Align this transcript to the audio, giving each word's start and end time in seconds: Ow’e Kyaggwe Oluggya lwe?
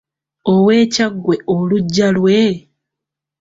Ow’e 0.53 0.77
Kyaggwe 0.93 1.35
Oluggya 1.55 2.07
lwe? 2.15 2.37